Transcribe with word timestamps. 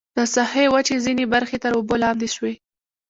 د 0.17 0.19
ساحې 0.33 0.65
وچې 0.73 0.95
ځینې 1.05 1.25
برخې 1.33 1.57
تر 1.63 1.71
اوبو 1.77 1.95
لاندې 2.03 2.27
شوې. 2.35 2.53